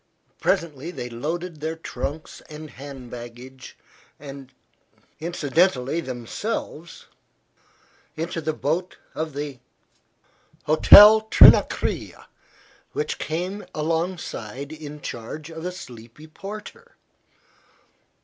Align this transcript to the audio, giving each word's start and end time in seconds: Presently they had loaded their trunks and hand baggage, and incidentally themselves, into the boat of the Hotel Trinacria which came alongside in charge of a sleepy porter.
Presently 0.39 0.89
they 0.89 1.03
had 1.03 1.13
loaded 1.13 1.59
their 1.59 1.75
trunks 1.75 2.41
and 2.49 2.71
hand 2.71 3.11
baggage, 3.11 3.77
and 4.19 4.51
incidentally 5.19 6.01
themselves, 6.01 7.05
into 8.15 8.41
the 8.41 8.51
boat 8.51 8.97
of 9.13 9.33
the 9.35 9.59
Hotel 10.63 11.21
Trinacria 11.29 12.25
which 12.93 13.19
came 13.19 13.63
alongside 13.75 14.71
in 14.71 15.01
charge 15.01 15.51
of 15.51 15.65
a 15.65 15.71
sleepy 15.71 16.25
porter. 16.25 16.95